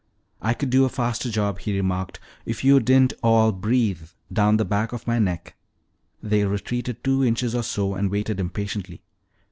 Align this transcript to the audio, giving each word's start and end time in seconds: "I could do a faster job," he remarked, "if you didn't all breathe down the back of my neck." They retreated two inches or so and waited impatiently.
"I 0.41 0.55
could 0.55 0.71
do 0.71 0.83
a 0.83 0.89
faster 0.89 1.29
job," 1.29 1.59
he 1.59 1.75
remarked, 1.77 2.19
"if 2.43 2.63
you 2.63 2.79
didn't 2.79 3.13
all 3.21 3.51
breathe 3.51 4.09
down 4.33 4.57
the 4.57 4.65
back 4.65 4.93
of 4.93 5.05
my 5.05 5.19
neck." 5.19 5.53
They 6.23 6.43
retreated 6.43 7.03
two 7.03 7.23
inches 7.23 7.53
or 7.53 7.61
so 7.61 7.93
and 7.93 8.09
waited 8.09 8.39
impatiently. 8.39 9.03